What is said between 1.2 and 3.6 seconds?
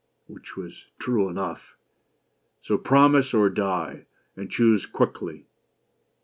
enough). So promise, or